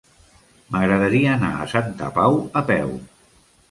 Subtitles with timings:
[0.75, 3.01] M'agradaria anar a Santa Pau a peu.